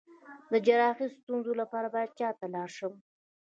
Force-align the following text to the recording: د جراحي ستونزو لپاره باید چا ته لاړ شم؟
د 0.51 0.53
جراحي 0.65 1.07
ستونزو 1.17 1.51
لپاره 1.61 1.87
باید 1.95 2.09
چا 2.19 2.29
ته 2.39 2.45
لاړ 2.53 2.69
شم؟ 2.77 2.93